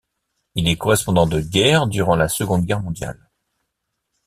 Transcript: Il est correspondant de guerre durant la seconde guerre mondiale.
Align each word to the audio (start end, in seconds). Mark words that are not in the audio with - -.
Il 0.55 0.67
est 0.67 0.77
correspondant 0.79 1.27
de 1.27 1.39
guerre 1.39 1.85
durant 1.85 2.15
la 2.15 2.27
seconde 2.27 2.65
guerre 2.65 2.81
mondiale. 2.81 3.29